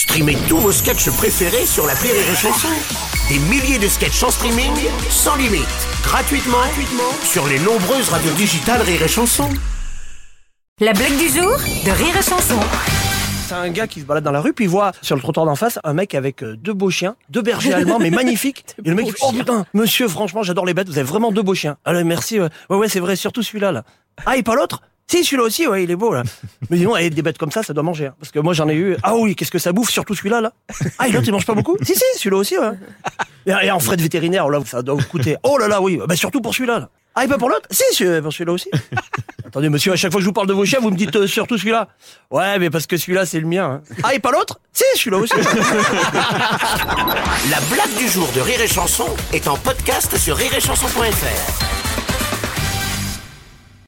Streamez 0.00 0.38
tous 0.48 0.56
vos 0.56 0.72
sketchs 0.72 1.10
préférés 1.10 1.66
sur 1.66 1.86
la 1.86 1.92
Rire 1.92 2.14
et 2.14 2.34
Chanson. 2.34 2.68
Des 3.28 3.38
milliers 3.38 3.78
de 3.78 3.86
sketchs 3.86 4.22
en 4.22 4.30
streaming, 4.30 4.72
sans 5.10 5.36
limite, 5.36 5.60
gratuitement, 6.02 6.56
gratuitement 6.56 7.12
sur 7.22 7.46
les 7.46 7.58
nombreuses 7.58 8.08
radios 8.08 8.32
digitales 8.32 8.80
Rire 8.80 9.02
et 9.02 9.08
Chanson. 9.08 9.50
La 10.80 10.94
blague 10.94 11.18
du 11.18 11.28
jour 11.28 11.54
de 11.84 11.90
Rire 11.90 12.16
et 12.18 12.22
Chanson. 12.22 12.58
C'est 13.46 13.52
un 13.52 13.68
gars 13.68 13.86
qui 13.86 14.00
se 14.00 14.06
balade 14.06 14.24
dans 14.24 14.30
la 14.30 14.40
rue, 14.40 14.54
puis 14.54 14.64
il 14.64 14.70
voit 14.70 14.92
sur 15.02 15.16
le 15.16 15.20
trottoir 15.20 15.44
d'en 15.44 15.54
face 15.54 15.78
un 15.84 15.92
mec 15.92 16.14
avec 16.14 16.42
euh, 16.42 16.56
deux 16.56 16.72
beaux 16.72 16.88
chiens, 16.88 17.14
deux 17.28 17.42
bergers 17.42 17.74
allemands, 17.74 17.98
mais 17.98 18.08
magnifiques. 18.10 18.64
Et 18.82 18.88
le 18.88 18.94
mec, 18.94 19.06
il 19.06 19.12
fait, 19.12 19.18
oh 19.20 19.32
putain, 19.32 19.66
monsieur, 19.74 20.08
franchement, 20.08 20.42
j'adore 20.42 20.64
les 20.64 20.72
bêtes, 20.72 20.88
vous 20.88 20.96
avez 20.96 21.06
vraiment 21.06 21.30
deux 21.30 21.42
beaux 21.42 21.54
chiens. 21.54 21.76
Allez, 21.84 22.04
merci, 22.04 22.40
ouais, 22.40 22.48
ouais, 22.70 22.76
ouais, 22.78 22.88
c'est 22.88 23.00
vrai, 23.00 23.16
surtout 23.16 23.42
celui-là, 23.42 23.70
là. 23.70 23.84
Ah, 24.24 24.38
et 24.38 24.42
pas 24.42 24.54
l'autre? 24.54 24.80
Si, 25.10 25.24
celui-là 25.24 25.42
aussi, 25.42 25.66
ouais, 25.66 25.82
il 25.82 25.90
est 25.90 25.96
beau, 25.96 26.14
là. 26.14 26.22
Mais 26.70 26.76
dis 26.76 26.84
donc, 26.84 26.94
eh, 27.00 27.10
des 27.10 27.20
bêtes 27.22 27.36
comme 27.36 27.50
ça, 27.50 27.64
ça 27.64 27.72
doit 27.72 27.82
manger. 27.82 28.06
hein. 28.06 28.14
Parce 28.20 28.30
que 28.30 28.38
moi, 28.38 28.52
j'en 28.54 28.68
ai 28.68 28.74
eu. 28.76 28.96
Ah 29.02 29.16
oui, 29.16 29.34
qu'est-ce 29.34 29.50
que 29.50 29.58
ça 29.58 29.72
bouffe, 29.72 29.90
surtout 29.90 30.14
celui-là, 30.14 30.40
là 30.40 30.52
Ah, 31.00 31.08
et 31.08 31.10
l'autre, 31.12 31.24
il 31.26 31.32
mange 31.32 31.44
pas 31.46 31.54
beaucoup? 31.54 31.76
Si, 31.82 31.96
si, 31.96 32.02
celui-là 32.16 32.36
aussi, 32.36 32.56
ouais. 32.56 32.70
Et, 33.46 33.66
et 33.66 33.70
en 33.72 33.80
frais 33.80 33.96
de 33.96 34.02
vétérinaire, 34.02 34.48
là, 34.48 34.60
ça 34.64 34.82
doit 34.82 34.94
vous 34.94 35.02
coûter. 35.08 35.36
Oh 35.42 35.58
là 35.58 35.66
là, 35.66 35.80
oui, 35.82 35.98
bah 36.06 36.14
surtout 36.14 36.40
pour 36.40 36.54
celui-là, 36.54 36.78
là. 36.78 36.88
Ah, 37.16 37.24
et 37.24 37.28
pas 37.28 37.38
pour 37.38 37.48
l'autre? 37.48 37.66
Si, 37.72 37.82
celui- 37.92 38.22
pour 38.22 38.32
celui-là 38.32 38.52
aussi. 38.52 38.70
Attendez, 39.46 39.68
monsieur, 39.68 39.92
à 39.92 39.96
chaque 39.96 40.12
fois 40.12 40.20
que 40.20 40.22
je 40.22 40.28
vous 40.28 40.32
parle 40.32 40.46
de 40.46 40.52
vos 40.52 40.64
chiens, 40.64 40.78
vous 40.80 40.90
me 40.92 40.96
dites 40.96 41.16
euh, 41.16 41.26
surtout 41.26 41.58
celui-là. 41.58 41.88
Ouais, 42.30 42.60
mais 42.60 42.70
parce 42.70 42.86
que 42.86 42.96
celui-là, 42.96 43.26
c'est 43.26 43.40
le 43.40 43.48
mien. 43.48 43.82
hein. 43.84 43.94
Ah, 44.04 44.14
et 44.14 44.20
pas 44.20 44.30
l'autre? 44.30 44.60
Si, 44.72 44.84
celui-là 44.94 45.16
aussi. 45.18 45.34
La 47.50 47.58
blague 47.68 47.96
du 47.98 48.08
jour 48.08 48.28
de 48.36 48.40
Rire 48.40 48.60
et 48.60 48.68
Chanson 48.68 49.08
est 49.32 49.48
en 49.48 49.56
podcast 49.56 50.16
sur 50.18 50.36
rireetchanson.fr. 50.36 51.79